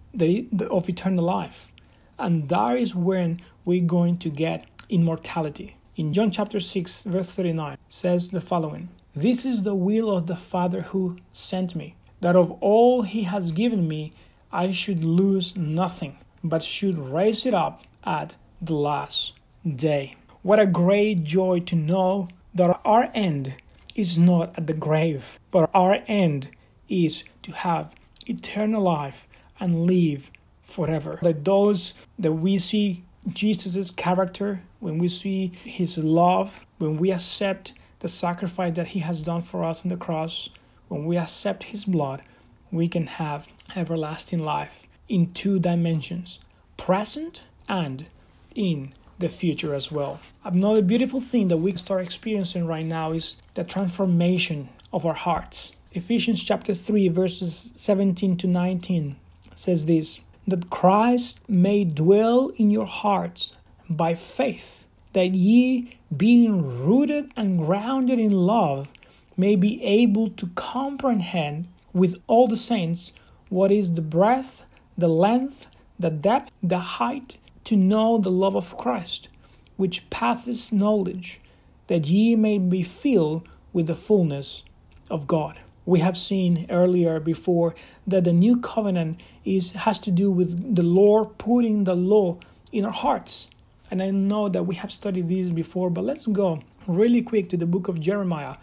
of 0.69 0.91
eternal 0.91 1.25
life. 1.25 1.73
And 2.19 2.51
that 2.51 2.77
is 2.77 2.95
when 2.95 3.41
we're 3.65 3.87
going 3.87 4.19
to 4.19 4.29
get 4.29 4.67
immortality. 4.91 5.75
In 5.97 6.13
John 6.13 6.31
chapter 6.31 6.61
6, 6.61 7.05
verse 7.05 7.31
39, 7.31 7.79
says 7.89 8.29
the 8.29 8.43
following 8.43 8.91
This 9.17 9.47
is 9.47 9.63
the 9.63 9.75
will 9.75 10.15
of 10.15 10.27
the 10.27 10.37
Father 10.37 10.83
who 10.83 11.17
sent 11.33 11.75
me, 11.75 11.95
that 12.21 12.37
of 12.37 12.51
all 12.61 13.01
he 13.01 13.23
has 13.23 13.53
given 13.53 13.89
me, 13.89 14.13
I 14.53 14.71
should 14.71 15.03
lose 15.03 15.57
nothing, 15.57 16.19
but 16.43 16.63
should 16.63 16.99
raise 16.99 17.47
it 17.47 17.55
up 17.55 17.81
at 18.05 18.37
the 18.61 18.75
last 18.75 19.33
day. 19.65 20.17
What 20.43 20.61
a 20.61 20.67
great 20.67 21.25
joy 21.25 21.61
to 21.61 21.77
know 21.77 22.29
that 22.55 22.81
our 22.85 23.11
end 23.15 23.55
is 23.95 24.19
not 24.19 24.57
at 24.57 24.67
the 24.67 24.75
grave, 24.75 25.39
but 25.51 25.71
our 25.73 26.03
end 26.07 26.49
is 26.89 27.25
to 27.43 27.53
have 27.53 27.95
eternal 28.27 28.83
life 28.83 29.27
and 29.61 29.87
live 29.87 30.31
forever. 30.63 31.19
Like 31.23 31.45
those 31.45 31.95
that 32.19 32.33
we 32.33 32.59
see 32.59 33.05
Jesus' 33.33 33.91
character, 33.91 34.61
when 34.81 34.99
we 34.99 35.09
see 35.09 35.53
his 35.65 35.97
love, 35.97 36.67
when 36.79 36.97
we 36.99 37.11
accept 37.11 37.73
the 38.01 38.09
sacrifice 38.09 38.75
that 38.75 38.89
he 38.89 39.01
has 39.01 39.23
done 39.23 39.41
for 39.41 39.65
us 39.65 39.85
on 39.85 39.89
the 39.89 39.97
cross, 39.97 40.51
when 40.89 41.07
we 41.07 41.17
accept 41.17 41.63
his 41.63 41.85
blood, 41.85 42.23
we 42.71 42.89
can 42.89 43.07
have 43.07 43.49
everlasting 43.75 44.41
life 44.41 44.87
in 45.09 45.33
two 45.33 45.59
dimensions 45.59 46.41
present 46.77 47.43
and 47.69 48.07
in 48.55 48.93
the 49.19 49.29
future 49.29 49.75
as 49.75 49.91
well. 49.93 50.21
Another 50.45 50.83
beautiful 50.83 51.21
thing 51.21 51.49
that 51.49 51.57
we 51.57 51.77
start 51.77 52.03
experiencing 52.03 52.67
right 52.67 52.85
now 52.85 53.13
is 53.13 53.37
the 53.55 53.65
transformation 53.65 54.69
of 54.93 55.07
our 55.07 55.15
hearts. 55.15 55.73
Ephesians 55.93 56.43
chapter 56.43 56.75
3 56.75 57.09
verses 57.09 57.73
17 57.75 58.37
to 58.39 58.47
19 58.47 59.17
says 59.55 59.87
this 59.87 60.21
that 60.47 60.69
Christ 60.69 61.39
may 61.49 61.85
dwell 61.85 62.51
in 62.57 62.71
your 62.71 62.87
hearts 62.87 63.53
by 63.89 64.15
faith 64.15 64.85
that 65.13 65.31
ye 65.31 65.97
being 66.15 66.85
rooted 66.85 67.31
and 67.37 67.59
grounded 67.59 68.19
in 68.19 68.33
love 68.33 68.89
may 69.37 69.57
be 69.57 69.83
able 69.83 70.31
to 70.31 70.49
comprehend 70.55 71.67
with 71.93 72.21
all 72.27 72.47
the 72.47 72.57
saints 72.57 73.13
what 73.49 73.71
is 73.71 73.95
the 73.95 74.03
breadth, 74.03 74.65
the 74.99 75.09
length, 75.09 75.69
the 75.99 76.11
depth, 76.11 76.51
the 76.63 76.79
height 76.79 77.37
to 77.65 77.77
know 77.77 78.19
the 78.19 78.31
love 78.31 78.55
of 78.55 78.77
Christ, 78.77 79.29
which 79.77 80.09
passeth 80.11 80.73
knowledge, 80.73 81.41
that 81.87 82.07
ye 82.07 82.37
may 82.37 82.59
be 82.59 82.83
filled 82.83 83.49
with 83.73 83.87
the 83.87 83.95
fullness 83.95 84.63
of 85.11 85.27
God. 85.27 85.59
We 85.87 86.01
have 86.01 86.17
seen 86.17 86.67
earlier 86.71 87.21
before 87.21 87.75
that 88.07 88.25
the 88.25 88.33
new 88.33 88.59
covenant 88.59 89.21
is 89.45 89.73
has 89.73 89.99
to 90.01 90.11
do 90.11 90.31
with 90.31 90.75
the 90.77 90.83
Lord 90.83 91.37
putting 91.37 91.85
the 91.85 91.95
law 91.95 92.39
in 92.73 92.85
our 92.85 92.93
hearts. 92.93 93.49
And 93.91 94.03
I 94.03 94.11
know 94.11 94.49
that 94.49 94.65
we 94.65 94.75
have 94.77 94.91
studied 94.91 95.29
these 95.29 95.51
before, 95.51 95.91
but 95.91 96.05
let's 96.05 96.27
go 96.27 96.61
really 96.87 97.23
quick 97.23 97.51
to 97.51 97.57
the 97.57 97.67
book 97.67 97.89
of 97.89 98.01
Jeremiah, 98.01 98.57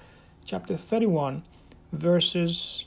chapter 0.46 0.76
31, 0.76 1.44
verses 1.94 2.86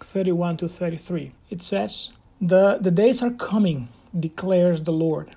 31 0.00 0.56
to 0.58 0.68
33. 0.68 1.32
It 1.50 1.62
says, 1.62 2.10
The, 2.40 2.78
the 2.80 2.90
days 2.90 3.22
are 3.22 3.30
coming, 3.30 3.88
declares 4.18 4.82
the 4.82 4.92
Lord, 4.92 5.36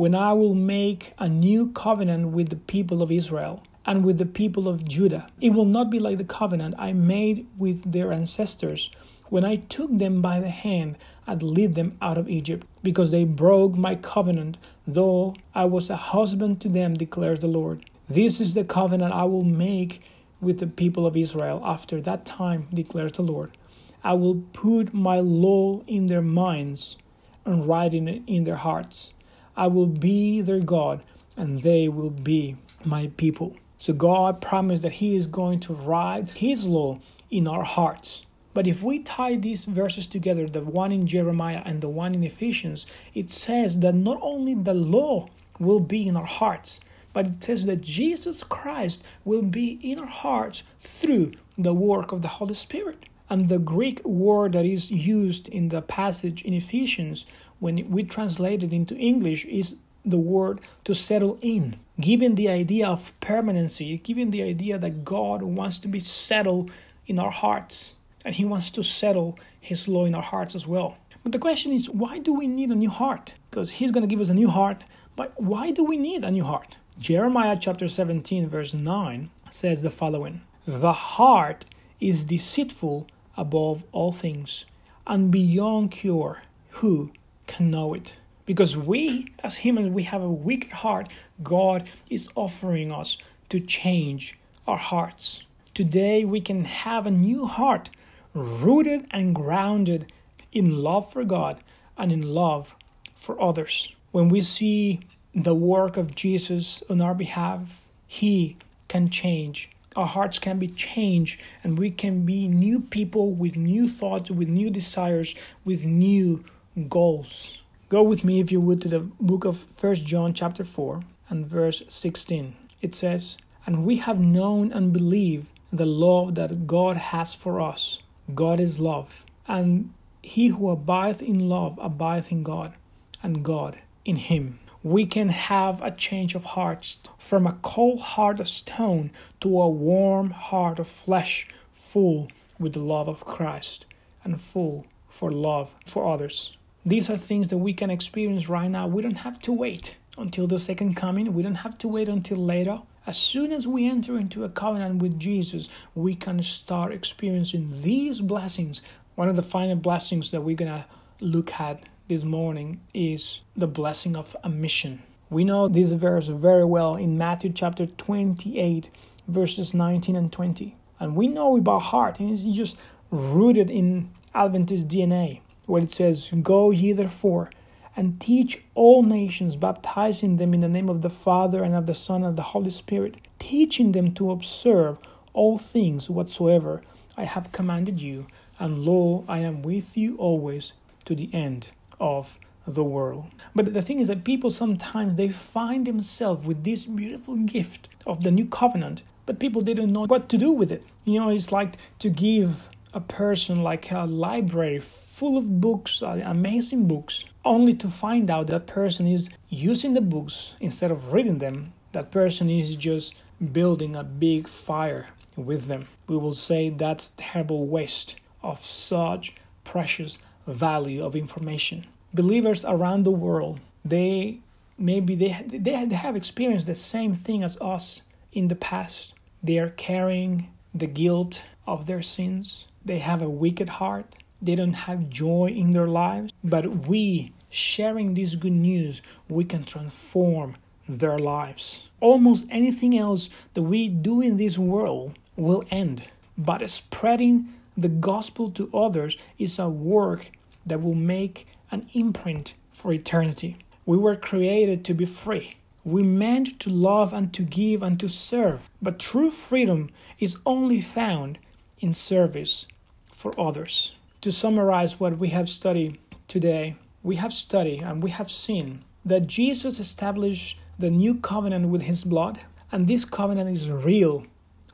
when 0.00 0.14
I 0.14 0.32
will 0.32 0.54
make 0.54 1.12
a 1.18 1.28
new 1.28 1.68
covenant 1.72 2.28
with 2.28 2.48
the 2.48 2.56
people 2.56 3.02
of 3.02 3.12
Israel 3.12 3.62
and 3.84 4.02
with 4.02 4.16
the 4.16 4.24
people 4.24 4.66
of 4.66 4.82
Judah. 4.82 5.28
It 5.42 5.50
will 5.50 5.66
not 5.66 5.90
be 5.90 5.98
like 5.98 6.16
the 6.16 6.24
covenant 6.24 6.74
I 6.78 6.94
made 6.94 7.46
with 7.58 7.92
their 7.92 8.10
ancestors 8.10 8.88
when 9.28 9.44
I 9.44 9.56
took 9.56 9.90
them 9.98 10.22
by 10.22 10.40
the 10.40 10.48
hand 10.48 10.96
and 11.26 11.42
led 11.42 11.74
them 11.74 11.98
out 12.00 12.16
of 12.16 12.30
Egypt, 12.30 12.66
because 12.82 13.10
they 13.10 13.24
broke 13.24 13.76
my 13.76 13.94
covenant, 13.94 14.56
though 14.86 15.34
I 15.54 15.66
was 15.66 15.90
a 15.90 15.96
husband 15.96 16.62
to 16.62 16.70
them, 16.70 16.94
declares 16.94 17.40
the 17.40 17.48
Lord. 17.48 17.84
This 18.08 18.40
is 18.40 18.54
the 18.54 18.64
covenant 18.64 19.12
I 19.12 19.24
will 19.24 19.44
make 19.44 20.00
with 20.40 20.60
the 20.60 20.66
people 20.66 21.06
of 21.06 21.14
Israel 21.14 21.60
after 21.62 22.00
that 22.00 22.24
time, 22.24 22.68
declares 22.72 23.12
the 23.12 23.22
Lord. 23.22 23.54
I 24.02 24.14
will 24.14 24.36
put 24.54 24.94
my 24.94 25.20
law 25.20 25.82
in 25.86 26.06
their 26.06 26.22
minds 26.22 26.96
and 27.44 27.66
write 27.66 27.92
it 27.92 28.22
in 28.26 28.44
their 28.44 28.56
hearts. 28.56 29.12
I 29.60 29.66
will 29.66 29.88
be 29.88 30.40
their 30.40 30.58
God, 30.58 31.02
and 31.36 31.62
they 31.62 31.86
will 31.86 32.08
be 32.08 32.56
my 32.82 33.08
people. 33.18 33.54
So 33.76 33.92
God 33.92 34.40
promised 34.40 34.80
that 34.80 34.92
He 34.92 35.16
is 35.16 35.26
going 35.26 35.60
to 35.60 35.74
write 35.74 36.30
His 36.30 36.66
law 36.66 36.98
in 37.30 37.46
our 37.46 37.62
hearts. 37.62 38.24
But 38.54 38.66
if 38.66 38.82
we 38.82 39.00
tie 39.00 39.36
these 39.36 39.66
verses 39.66 40.06
together, 40.06 40.48
the 40.48 40.62
one 40.62 40.92
in 40.92 41.06
Jeremiah 41.06 41.60
and 41.66 41.82
the 41.82 41.90
one 41.90 42.14
in 42.14 42.24
Ephesians, 42.24 42.86
it 43.12 43.28
says 43.28 43.78
that 43.80 43.94
not 43.94 44.18
only 44.22 44.54
the 44.54 44.72
law 44.72 45.28
will 45.58 45.80
be 45.80 46.08
in 46.08 46.16
our 46.16 46.32
hearts, 46.40 46.80
but 47.12 47.26
it 47.26 47.44
says 47.44 47.66
that 47.66 47.82
Jesus 47.82 48.42
Christ 48.42 49.02
will 49.26 49.42
be 49.42 49.78
in 49.82 49.98
our 49.98 50.06
hearts 50.24 50.62
through 50.80 51.32
the 51.58 51.74
work 51.74 52.12
of 52.12 52.22
the 52.22 52.28
Holy 52.28 52.54
Spirit. 52.54 53.04
And 53.28 53.50
the 53.50 53.58
Greek 53.58 54.02
word 54.06 54.54
that 54.54 54.64
is 54.64 54.90
used 54.90 55.48
in 55.48 55.68
the 55.68 55.82
passage 55.82 56.42
in 56.42 56.54
Ephesians 56.54 57.26
when 57.60 57.90
we 57.90 58.02
translate 58.02 58.62
it 58.62 58.72
into 58.72 58.96
English, 58.96 59.44
is 59.44 59.76
the 60.04 60.18
word 60.18 60.60
to 60.84 60.94
settle 60.94 61.38
in, 61.40 61.76
giving 62.00 62.34
the 62.34 62.48
idea 62.48 62.88
of 62.88 63.12
permanency, 63.20 63.98
giving 63.98 64.30
the 64.30 64.42
idea 64.42 64.78
that 64.78 65.04
God 65.04 65.42
wants 65.42 65.78
to 65.80 65.88
be 65.88 66.00
settled 66.00 66.70
in 67.06 67.18
our 67.18 67.30
hearts, 67.30 67.96
and 68.24 68.34
He 68.34 68.44
wants 68.44 68.70
to 68.72 68.82
settle 68.82 69.38
His 69.60 69.86
law 69.86 70.06
in 70.06 70.14
our 70.14 70.22
hearts 70.22 70.54
as 70.54 70.66
well. 70.66 70.96
But 71.22 71.32
the 71.32 71.38
question 71.38 71.72
is, 71.72 71.88
why 71.90 72.18
do 72.18 72.32
we 72.32 72.46
need 72.46 72.70
a 72.70 72.74
new 72.74 72.90
heart? 72.90 73.34
Because 73.50 73.70
He's 73.70 73.90
going 73.90 74.02
to 74.02 74.12
give 74.12 74.20
us 74.20 74.30
a 74.30 74.34
new 74.34 74.48
heart, 74.48 74.84
but 75.16 75.38
why 75.40 75.70
do 75.70 75.84
we 75.84 75.98
need 75.98 76.24
a 76.24 76.30
new 76.30 76.44
heart? 76.44 76.78
Jeremiah 76.98 77.58
chapter 77.60 77.88
17, 77.88 78.48
verse 78.48 78.74
9 78.74 79.30
says 79.50 79.82
the 79.82 79.90
following 79.90 80.40
The 80.66 80.92
heart 80.92 81.66
is 82.00 82.24
deceitful 82.24 83.06
above 83.36 83.84
all 83.92 84.12
things 84.12 84.64
and 85.06 85.30
beyond 85.30 85.90
cure. 85.90 86.42
Who 86.74 87.10
can 87.50 87.70
know 87.70 87.94
it. 87.94 88.14
Because 88.46 88.76
we, 88.76 89.26
as 89.42 89.56
humans, 89.56 89.90
we 89.90 90.04
have 90.04 90.22
a 90.22 90.30
wicked 90.30 90.72
heart. 90.72 91.08
God 91.42 91.88
is 92.08 92.28
offering 92.34 92.92
us 92.92 93.18
to 93.48 93.58
change 93.58 94.38
our 94.66 94.76
hearts. 94.78 95.44
Today, 95.74 96.24
we 96.24 96.40
can 96.40 96.64
have 96.64 97.06
a 97.06 97.10
new 97.10 97.46
heart 97.46 97.90
rooted 98.34 99.06
and 99.10 99.34
grounded 99.34 100.12
in 100.52 100.76
love 100.76 101.12
for 101.12 101.24
God 101.24 101.62
and 101.98 102.12
in 102.12 102.22
love 102.22 102.74
for 103.14 103.40
others. 103.40 103.92
When 104.12 104.28
we 104.28 104.40
see 104.40 105.00
the 105.34 105.54
work 105.54 105.96
of 105.96 106.14
Jesus 106.14 106.82
on 106.88 107.00
our 107.00 107.14
behalf, 107.14 107.80
He 108.06 108.56
can 108.88 109.08
change. 109.08 109.70
Our 109.96 110.06
hearts 110.06 110.38
can 110.38 110.58
be 110.60 110.68
changed, 110.68 111.40
and 111.64 111.76
we 111.76 111.90
can 111.90 112.24
be 112.24 112.46
new 112.46 112.78
people 112.80 113.32
with 113.32 113.56
new 113.56 113.88
thoughts, 113.88 114.30
with 114.30 114.48
new 114.48 114.70
desires, 114.70 115.34
with 115.64 115.84
new 115.84 116.44
goals. 116.88 117.62
Go 117.88 118.02
with 118.02 118.24
me, 118.24 118.40
if 118.40 118.50
you 118.50 118.60
would, 118.60 118.80
to 118.82 118.88
the 118.88 119.00
book 119.00 119.44
of 119.44 119.58
First 119.58 120.04
John, 120.04 120.32
chapter 120.32 120.64
4, 120.64 121.00
and 121.28 121.46
verse 121.46 121.82
16. 121.88 122.54
It 122.80 122.94
says, 122.94 123.36
And 123.66 123.84
we 123.84 123.96
have 123.96 124.20
known 124.20 124.72
and 124.72 124.92
believed 124.92 125.46
the 125.72 125.86
love 125.86 126.34
that 126.36 126.66
God 126.66 126.96
has 126.96 127.34
for 127.34 127.60
us. 127.60 128.00
God 128.34 128.60
is 128.60 128.80
love. 128.80 129.24
And 129.46 129.92
he 130.22 130.48
who 130.48 130.70
abideth 130.70 131.22
in 131.22 131.48
love 131.48 131.78
abideth 131.80 132.30
in 132.30 132.42
God, 132.42 132.74
and 133.22 133.44
God 133.44 133.78
in 134.04 134.16
him. 134.16 134.58
We 134.82 135.04
can 135.04 135.28
have 135.28 135.82
a 135.82 135.90
change 135.90 136.34
of 136.34 136.44
heart 136.44 136.96
from 137.18 137.46
a 137.46 137.58
cold 137.62 138.00
heart 138.00 138.40
of 138.40 138.48
stone 138.48 139.10
to 139.40 139.60
a 139.60 139.68
warm 139.68 140.30
heart 140.30 140.78
of 140.78 140.88
flesh, 140.88 141.48
full 141.72 142.28
with 142.58 142.72
the 142.74 142.80
love 142.80 143.08
of 143.08 143.24
Christ 143.24 143.86
and 144.24 144.40
full 144.40 144.86
for 145.08 145.30
love 145.30 145.74
for 145.86 146.06
others. 146.12 146.56
These 146.86 147.10
are 147.10 147.18
things 147.18 147.48
that 147.48 147.58
we 147.58 147.74
can 147.74 147.90
experience 147.90 148.48
right 148.48 148.70
now. 148.70 148.86
We 148.86 149.02
don't 149.02 149.18
have 149.18 149.38
to 149.40 149.52
wait 149.52 149.98
until 150.16 150.46
the 150.46 150.58
second 150.58 150.94
coming. 150.94 151.34
We 151.34 151.42
don't 151.42 151.56
have 151.56 151.76
to 151.78 151.88
wait 151.88 152.08
until 152.08 152.38
later. 152.38 152.80
As 153.06 153.18
soon 153.18 153.52
as 153.52 153.68
we 153.68 153.86
enter 153.86 154.18
into 154.18 154.44
a 154.44 154.48
covenant 154.48 155.02
with 155.02 155.20
Jesus, 155.20 155.68
we 155.94 156.14
can 156.14 156.42
start 156.42 156.94
experiencing 156.94 157.70
these 157.82 158.22
blessings. 158.22 158.80
One 159.16 159.28
of 159.28 159.36
the 159.36 159.42
final 159.42 159.76
blessings 159.76 160.30
that 160.30 160.40
we're 160.40 160.56
going 160.56 160.72
to 160.72 160.86
look 161.20 161.52
at 161.60 161.84
this 162.08 162.24
morning 162.24 162.80
is 162.94 163.42
the 163.58 163.66
blessing 163.66 164.16
of 164.16 164.34
a 164.42 164.48
mission. 164.48 165.02
We 165.28 165.44
know 165.44 165.68
this 165.68 165.92
verse 165.92 166.28
very 166.28 166.64
well 166.64 166.96
in 166.96 167.18
Matthew 167.18 167.52
chapter 167.52 167.84
28, 167.84 168.88
verses 169.28 169.74
19 169.74 170.16
and 170.16 170.32
20. 170.32 170.74
And 170.98 171.14
we 171.14 171.28
know 171.28 171.58
it 171.58 171.64
by 171.64 171.78
heart, 171.78 172.20
and 172.20 172.30
it's 172.30 172.44
just 172.44 172.78
rooted 173.10 173.68
in 173.68 174.08
Adventist 174.34 174.88
DNA 174.88 175.42
where 175.70 175.82
it 175.82 175.90
says, 175.90 176.30
Go 176.42 176.70
ye 176.70 176.92
therefore 176.92 177.50
and 177.96 178.20
teach 178.20 178.60
all 178.74 179.02
nations, 179.02 179.56
baptizing 179.56 180.36
them 180.36 180.54
in 180.54 180.60
the 180.60 180.68
name 180.68 180.88
of 180.88 181.02
the 181.02 181.10
Father 181.10 181.62
and 181.64 181.74
of 181.74 181.86
the 181.86 181.94
Son 181.94 182.22
and 182.22 182.26
of 182.26 182.36
the 182.36 182.42
Holy 182.42 182.70
Spirit, 182.70 183.16
teaching 183.38 183.92
them 183.92 184.12
to 184.14 184.30
observe 184.30 184.98
all 185.32 185.58
things 185.58 186.08
whatsoever 186.08 186.82
I 187.16 187.24
have 187.24 187.52
commanded 187.52 188.00
you. 188.00 188.26
And 188.58 188.84
lo, 188.84 189.24
I 189.28 189.38
am 189.38 189.62
with 189.62 189.96
you 189.96 190.16
always 190.16 190.72
to 191.06 191.14
the 191.14 191.30
end 191.32 191.70
of 191.98 192.38
the 192.66 192.84
world. 192.84 193.26
But 193.54 193.72
the 193.72 193.82
thing 193.82 194.00
is 194.00 194.08
that 194.08 194.24
people 194.24 194.50
sometimes 194.50 195.16
they 195.16 195.28
find 195.28 195.86
themselves 195.86 196.46
with 196.46 196.64
this 196.64 196.86
beautiful 196.86 197.36
gift 197.36 197.88
of 198.06 198.22
the 198.22 198.30
new 198.30 198.46
covenant, 198.46 199.02
but 199.26 199.40
people 199.40 199.62
didn't 199.62 199.92
know 199.92 200.06
what 200.06 200.28
to 200.28 200.38
do 200.38 200.52
with 200.52 200.70
it. 200.70 200.84
You 201.04 201.20
know, 201.20 201.28
it's 201.30 201.52
like 201.52 201.76
to 201.98 202.10
give 202.10 202.68
a 202.92 203.00
person 203.00 203.62
like 203.62 203.90
a 203.92 204.04
library 204.04 204.80
full 204.80 205.36
of 205.36 205.60
books, 205.60 206.02
uh, 206.02 206.20
amazing 206.24 206.88
books, 206.88 207.24
only 207.44 207.74
to 207.74 207.88
find 207.88 208.30
out 208.30 208.48
that 208.48 208.66
person 208.66 209.06
is 209.06 209.28
using 209.48 209.94
the 209.94 210.00
books 210.00 210.54
instead 210.60 210.90
of 210.90 211.12
reading 211.12 211.38
them. 211.38 211.72
That 211.92 212.10
person 212.10 212.50
is 212.50 212.76
just 212.76 213.14
building 213.52 213.96
a 213.96 214.04
big 214.04 214.48
fire 214.48 215.08
with 215.36 215.66
them. 215.66 215.88
We 216.08 216.16
will 216.16 216.34
say 216.34 216.70
that's 216.70 217.08
a 217.08 217.16
terrible 217.16 217.66
waste 217.66 218.16
of 218.42 218.64
such 218.64 219.34
precious 219.64 220.18
value 220.46 221.04
of 221.04 221.14
information. 221.14 221.86
Believers 222.12 222.64
around 222.64 223.04
the 223.04 223.10
world, 223.10 223.60
they 223.84 224.40
maybe 224.78 225.14
they 225.14 225.32
they 225.46 225.74
have 225.74 226.16
experienced 226.16 226.66
the 226.66 226.74
same 226.74 227.14
thing 227.14 227.44
as 227.44 227.56
us 227.60 228.02
in 228.32 228.48
the 228.48 228.56
past. 228.56 229.14
They 229.42 229.58
are 229.58 229.70
carrying 229.70 230.48
the 230.74 230.86
guilt 230.86 231.42
of 231.66 231.86
their 231.86 232.02
sins. 232.02 232.66
They 232.84 232.98
have 232.98 233.22
a 233.22 233.28
wicked 233.28 233.68
heart. 233.68 234.16
They 234.40 234.54
don't 234.54 234.72
have 234.72 235.10
joy 235.10 235.48
in 235.48 235.70
their 235.72 235.86
lives. 235.86 236.32
But 236.42 236.86
we, 236.86 237.32
sharing 237.50 238.14
this 238.14 238.34
good 238.34 238.52
news, 238.52 239.02
we 239.28 239.44
can 239.44 239.64
transform 239.64 240.56
their 240.88 241.18
lives. 241.18 241.90
Almost 242.00 242.46
anything 242.50 242.96
else 242.96 243.28
that 243.54 243.62
we 243.62 243.88
do 243.88 244.20
in 244.20 244.36
this 244.38 244.58
world 244.58 245.18
will 245.36 245.64
end. 245.70 246.08
But 246.38 246.68
spreading 246.70 247.52
the 247.76 247.88
gospel 247.88 248.50
to 248.52 248.70
others 248.74 249.16
is 249.38 249.58
a 249.58 249.68
work 249.68 250.30
that 250.66 250.82
will 250.82 250.94
make 250.94 251.46
an 251.70 251.86
imprint 251.92 252.54
for 252.70 252.92
eternity. 252.92 253.56
We 253.86 253.98
were 253.98 254.16
created 254.16 254.84
to 254.86 254.94
be 254.94 255.04
free. 255.04 255.56
We 255.84 256.02
meant 256.02 256.60
to 256.60 256.70
love 256.70 257.12
and 257.12 257.32
to 257.34 257.42
give 257.42 257.82
and 257.82 257.98
to 258.00 258.08
serve. 258.08 258.70
But 258.82 258.98
true 258.98 259.30
freedom 259.30 259.90
is 260.18 260.38
only 260.44 260.80
found 260.80 261.38
in 261.80 261.94
service 261.94 262.66
for 263.12 263.38
others. 263.40 263.92
To 264.20 264.30
summarize 264.30 265.00
what 265.00 265.18
we 265.18 265.28
have 265.28 265.48
studied 265.48 265.98
today, 266.28 266.76
we 267.02 267.16
have 267.16 267.32
studied 267.32 267.82
and 267.82 268.02
we 268.02 268.10
have 268.10 268.30
seen 268.30 268.84
that 269.04 269.26
Jesus 269.26 269.80
established 269.80 270.58
the 270.78 270.90
new 270.90 271.14
covenant 271.14 271.68
with 271.68 271.82
his 271.82 272.04
blood, 272.04 272.40
and 272.70 272.86
this 272.86 273.04
covenant 273.04 273.50
is 273.50 273.70
real 273.70 274.24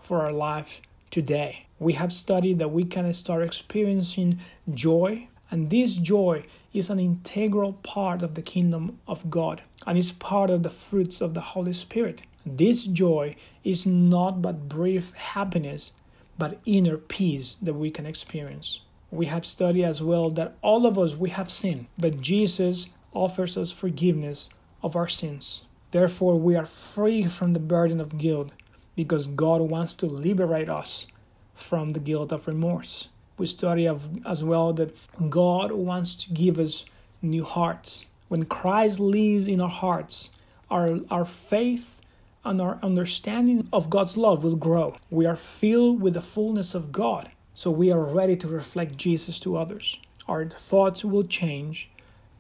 for 0.03 0.23
our 0.23 0.33
life 0.33 0.81
today. 1.11 1.67
We 1.79 1.93
have 1.95 2.13
studied 2.13 2.59
that 2.59 2.73
we 2.73 2.85
can 2.85 3.13
start 3.13 3.43
experiencing 3.43 4.39
joy, 4.75 5.29
and 5.51 5.71
this 5.71 5.97
joy 5.97 6.45
is 6.73 6.91
an 6.91 6.99
integral 6.99 7.75
part 7.85 8.23
of 8.23 8.35
the 8.35 8.43
kingdom 8.43 8.99
of 9.07 9.31
God 9.31 9.63
and 9.87 9.97
is 9.97 10.13
part 10.13 10.51
of 10.51 10.63
the 10.63 10.71
fruits 10.71 11.21
of 11.21 11.35
the 11.35 11.41
Holy 11.41 11.73
Spirit. 11.73 12.23
This 12.45 12.85
joy 12.85 13.37
is 13.65 13.87
not 13.87 14.43
but 14.43 14.69
brief 14.69 15.13
happiness, 15.13 15.93
but 16.39 16.61
inner 16.67 16.97
peace 16.97 17.57
that 17.63 17.75
we 17.75 17.91
can 17.91 18.07
experience. 18.07 18.81
We 19.11 19.27
have 19.27 19.47
studied 19.47 19.85
as 19.85 20.03
well 20.03 20.31
that 20.31 20.57
all 20.63 20.87
of 20.87 20.99
us 20.99 21.17
we 21.17 21.31
have 21.31 21.51
sinned, 21.51 21.87
but 21.99 22.21
Jesus 22.21 22.89
offers 23.13 23.57
us 23.57 23.73
forgiveness 23.73 24.51
of 24.83 24.97
our 24.97 25.09
sins. 25.09 25.65
Therefore, 25.91 26.39
we 26.39 26.57
are 26.57 26.67
free 26.67 27.25
from 27.27 27.53
the 27.53 27.61
burden 27.61 28.01
of 28.01 28.19
guilt 28.19 28.51
because 28.97 29.27
God 29.29 29.61
wants 29.63 29.95
to 29.97 30.07
liberate 30.07 30.69
us 30.69 31.07
from 31.55 31.91
the 31.91 32.01
guilt 32.01 32.33
of 32.33 32.47
remorse. 32.47 33.09
We 33.39 33.47
study 33.47 33.89
as 34.27 34.45
well 34.45 34.73
that 34.75 34.97
God 35.31 35.73
wants 35.73 36.25
to 36.25 36.33
give 36.33 36.59
us 36.59 36.85
new 37.23 37.45
hearts. 37.45 38.07
When 38.29 38.45
Christ 38.45 38.99
lives 38.99 39.47
in 39.49 39.61
our 39.61 39.69
hearts, 39.69 40.31
our, 40.71 40.99
our 41.11 41.25
faith 41.25 41.96
and 42.47 42.61
our 42.61 42.79
understanding 42.83 43.69
of 43.73 43.91
God's 43.91 44.17
love 44.17 44.45
will 44.45 44.57
grow. 44.57 44.95
We 45.11 45.27
are 45.27 45.37
filled 45.37 46.01
with 46.01 46.15
the 46.15 46.23
fullness 46.23 46.75
of 46.75 46.93
God, 46.93 47.31
so 47.55 47.71
we 47.71 47.91
are 47.91 48.05
ready 48.05 48.37
to 48.37 48.49
reflect 48.49 48.97
Jesus 48.97 49.41
to 49.41 49.57
others. 49.57 49.99
Our 50.29 50.47
thoughts 50.47 51.05
will 51.05 51.25
change, 51.25 51.91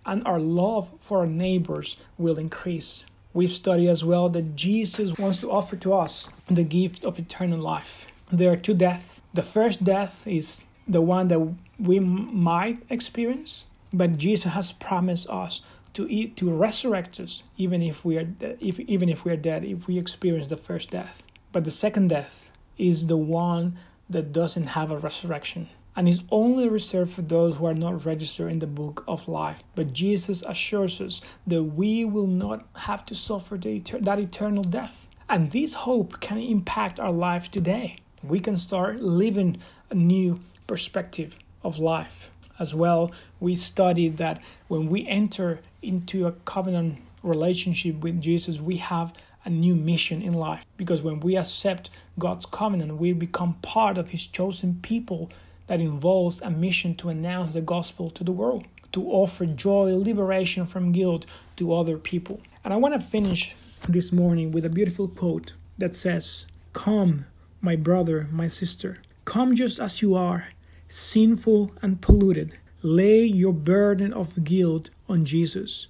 and 0.05 0.27
our 0.27 0.38
love 0.38 0.92
for 1.01 1.19
our 1.19 1.27
neighbors 1.27 1.97
will 2.19 2.38
increase. 2.38 3.05
We've 3.35 3.51
studied 3.51 3.88
as 3.88 4.05
well 4.05 4.29
that 4.31 4.57
Jesus 4.57 5.19
wants 5.19 5.40
to 5.40 5.51
offer 5.51 5.77
to 5.77 5.92
us 5.92 6.29
the 6.49 6.64
gift 6.64 7.05
of 7.05 7.19
eternal 7.19 7.59
life. 7.59 8.07
There 8.33 8.53
are 8.53 8.57
two 8.57 8.75
deaths. 8.75 9.21
The 9.35 9.42
first 9.42 9.85
death 9.85 10.27
is 10.27 10.62
the 10.88 11.03
one 11.03 11.29
that 11.29 11.40
we 11.79 11.99
might 11.99 12.79
experience, 12.88 13.64
but 13.92 14.16
Jesus 14.16 14.53
has 14.53 14.73
promised 14.73 15.29
us 15.29 15.62
to 15.96 16.06
eat, 16.11 16.37
to 16.37 16.50
resurrect 16.50 17.18
us 17.20 17.42
even 17.56 17.82
if 17.82 18.04
we 18.04 18.18
are 18.18 18.28
if 18.61 18.78
even 18.80 19.09
if 19.09 19.24
we 19.24 19.32
are 19.32 19.42
dead 19.50 19.64
if 19.64 19.87
we 19.88 19.98
experience 19.98 20.46
the 20.46 20.56
first 20.56 20.90
death. 20.90 21.22
But 21.52 21.64
the 21.64 21.70
second 21.70 22.09
death 22.09 22.50
is 22.76 23.06
the 23.06 23.16
one 23.16 23.78
that 24.11 24.32
doesn't 24.32 24.68
have 24.78 24.90
a 24.90 24.98
resurrection 24.98 25.68
and 25.96 26.06
is 26.06 26.20
only 26.30 26.68
reserved 26.68 27.12
for 27.12 27.22
those 27.22 27.56
who 27.56 27.64
are 27.64 27.74
not 27.74 28.04
registered 28.04 28.52
in 28.52 28.59
the 28.59 28.66
book 28.66 29.02
of 29.09 29.26
life. 29.26 29.62
But 29.74 29.94
Jesus 29.94 30.42
assures 30.42 31.00
us 31.00 31.22
that 31.46 31.62
we 31.62 32.04
will 32.04 32.26
not 32.26 32.66
have 32.74 33.06
to 33.06 33.14
suffer 33.14 33.56
that 33.56 34.18
eternal 34.18 34.62
death. 34.62 35.09
And 35.30 35.50
this 35.50 35.72
hope 35.72 36.20
can 36.20 36.38
impact 36.38 37.00
our 37.00 37.11
life 37.11 37.50
today. 37.50 37.96
We 38.22 38.40
can 38.40 38.56
start 38.56 39.00
living 39.00 39.56
a 39.90 39.94
new 39.94 40.40
perspective 40.66 41.38
of 41.64 41.78
life. 41.78 42.30
As 42.59 42.75
well, 42.75 43.12
we 43.40 43.57
studied 43.57 44.16
that 44.19 44.40
when 44.69 44.88
we 44.88 45.07
enter 45.07 45.61
into 45.83 46.27
a 46.27 46.33
covenant 46.33 46.99
relationship 47.23 47.97
with 48.01 48.21
Jesus, 48.21 48.61
we 48.61 48.77
have 48.79 49.12
a 49.45 49.51
new 49.51 49.75
mission 49.75 50.23
in 50.23 50.33
life. 50.33 50.64
Because 50.77 51.03
when 51.03 51.21
we 51.21 51.37
accept 51.37 51.90
God's 52.19 52.47
covenant, 52.47 52.99
we 52.99 53.12
become 53.12 53.55
part 53.62 53.99
of 53.99 54.11
His 54.11 54.27
chosen 54.27 54.79
people 54.83 55.31
that 55.66 55.81
involves 55.81 56.40
a 56.42 56.51
mission 56.51 56.95
to 56.97 57.09
announce 57.09 57.53
the 57.53 57.61
gospel 57.61 58.11
to 58.11 58.25
the 58.25 58.33
world, 58.33 58.64
to 58.92 59.09
offer 59.09 59.47
joy, 59.47 59.95
liberation 59.95 60.66
from 60.66 60.92
guilt 60.92 61.27
to 61.57 61.75
other 61.75 61.99
people. 61.99 62.40
And 62.64 62.73
I 62.73 62.77
want 62.77 62.95
to 62.95 63.01
finish 63.01 63.55
this 63.88 64.12
morning 64.12 64.51
with 64.51 64.64
a 64.64 64.71
beautiful 64.71 65.09
quote 65.09 65.53
that 65.79 65.95
says, 65.95 66.47
Come, 66.73 67.27
my 67.61 67.77
brother, 67.77 68.29
my 68.31 68.49
sister, 68.49 68.99
come 69.25 69.55
just 69.55 69.79
as 69.81 70.03
you 70.03 70.14
are, 70.14 70.49
sinful 70.88 71.72
and 71.83 72.01
polluted. 72.01 72.53
Lay 72.83 73.25
your 73.25 73.53
burden 73.53 74.12
of 74.12 74.44
guilt 74.44 74.90
on 75.09 75.25
Jesus, 75.25 75.88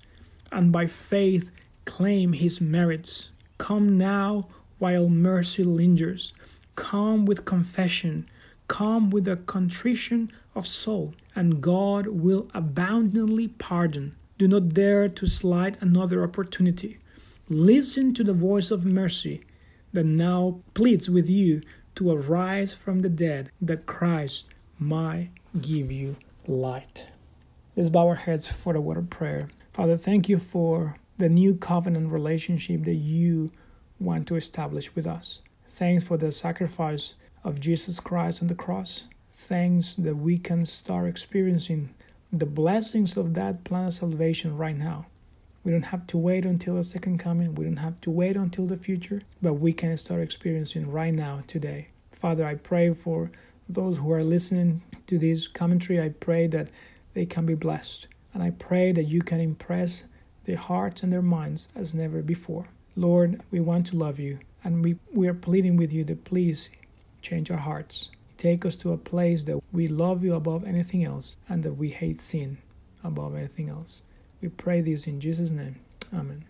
and 0.51 0.73
by 0.73 0.87
faith 0.87 1.51
claim 1.85 2.33
his 2.33 2.61
merits. 2.61 3.31
Come 3.59 3.99
now 3.99 4.49
while 4.79 5.09
mercy 5.09 5.65
lingers. 5.65 6.33
Come 6.75 7.25
with 7.25 7.45
confession 7.45 8.29
Come 8.69 9.11
with 9.11 9.29
a 9.29 9.37
contrition 9.37 10.33
of 10.55 10.67
soul, 10.67 11.15
and 11.35 11.61
God 11.61 12.09
will 12.09 12.49
abundantly 12.53 13.49
pardon. 13.49 14.17
Do 14.39 14.49
not 14.49 14.71
dare 14.71 15.09
to 15.09 15.27
slight 15.27 15.81
another 15.81 16.23
opportunity. 16.25 16.99
Listen 17.49 18.13
to 18.15 18.25
the 18.25 18.33
voice 18.33 18.71
of 18.71 18.85
mercy 18.85 19.45
that 19.93 20.05
now 20.05 20.61
pleads 20.75 21.09
with 21.09 21.29
you 21.29 21.63
to 21.95 22.11
arise 22.11 22.75
from 22.75 23.01
the 23.01 23.09
dead, 23.09 23.51
that 23.61 23.87
Christ 23.87 24.47
might 24.79 25.31
give 25.61 25.91
you 25.91 26.17
light. 26.47 27.09
Let's 27.75 27.89
bow 27.89 28.09
our 28.09 28.15
heads 28.15 28.51
for 28.51 28.73
the 28.73 28.81
word 28.81 28.99
of 28.99 29.11
prayer. 29.11 29.49
Father, 29.73 29.97
thank 29.97 30.29
you 30.29 30.39
for 30.39 30.97
the 31.19 31.29
new 31.29 31.55
covenant 31.55 32.12
relationship 32.12 32.85
that 32.85 32.95
you 32.95 33.53
want 33.99 34.27
to 34.29 34.37
establish 34.37 34.95
with 34.95 35.07
us. 35.07 35.41
Thanks 35.69 36.05
for 36.05 36.17
the 36.17 36.33
sacrifice 36.33 37.15
of 37.45 37.61
Jesus 37.61 38.01
Christ 38.01 38.43
on 38.43 38.49
the 38.49 38.55
cross. 38.55 39.09
Thanks 39.31 39.95
that 39.97 40.17
we 40.17 40.39
can 40.39 40.65
start 40.67 41.07
experiencing 41.07 41.91
the 42.33 42.47
blessings 42.47 43.17
of 43.17 43.35
that 43.35 43.65
plan 43.65 43.87
of 43.87 43.95
salvation 43.95 44.57
right 44.57 44.77
now. 44.77 45.07
We 45.65 45.73
don't 45.73 45.87
have 45.87 46.07
to 46.09 46.19
wait 46.19 46.45
until 46.45 46.77
the 46.77 46.85
second 46.85 47.19
coming. 47.19 47.55
We 47.55 47.65
don't 47.65 47.77
have 47.77 48.01
to 48.03 48.11
wait 48.11 48.37
until 48.37 48.67
the 48.67 48.77
future, 48.77 49.23
but 49.43 49.55
we 49.55 49.73
can 49.73 49.97
start 49.97 50.21
experiencing 50.21 50.91
right 50.91 51.12
now, 51.12 51.41
today. 51.47 51.89
Father, 52.12 52.45
I 52.45 52.55
pray 52.55 52.95
for 52.95 53.31
those 53.69 53.99
who 53.99 54.13
are 54.13 54.25
listening 54.25 54.83
to 55.07 55.19
this 55.19 55.49
commentary. 55.49 56.01
I 56.01 56.11
pray 56.11 56.47
that 56.49 56.69
they 57.15 57.27
can 57.27 57.47
be 57.47 57.55
blessed. 57.55 58.09
And 58.35 58.43
I 58.43 58.51
pray 58.51 58.93
that 58.93 59.05
you 59.05 59.23
can 59.23 59.41
impress 59.41 60.05
their 60.45 60.57
hearts 60.57 61.03
and 61.03 61.13
their 61.13 61.23
minds 61.23 61.69
as 61.75 61.95
never 61.95 62.23
before. 62.23 62.69
Lord, 62.95 63.41
we 63.51 63.61
want 63.61 63.87
to 63.89 63.97
love 63.97 64.19
you, 64.19 64.39
and 64.65 64.83
we, 64.83 64.97
we 65.13 65.29
are 65.29 65.35
pleading 65.35 65.77
with 65.77 65.93
you 65.93 66.05
that 66.05 66.25
please 66.25 66.71
change 67.21 67.51
our 67.51 67.59
hearts. 67.59 68.11
Take 68.37 68.65
us 68.65 68.77
to 68.77 68.93
a 68.93 68.99
place 68.99 69.45
that 69.45 69.59
we 69.73 69.89
love 69.89 70.23
you 70.25 70.35
above 70.35 70.65
anything 70.65 71.05
else 71.05 71.37
and 71.49 71.63
that 71.63 71.75
we 71.75 71.91
hate 71.91 72.21
sin 72.21 72.59
above 73.05 73.35
anything 73.35 73.69
else. 73.69 74.03
We 74.41 74.49
pray 74.49 74.81
this 74.81 75.07
in 75.07 75.21
Jesus' 75.21 75.51
name. 75.51 75.77
Amen. 76.15 76.47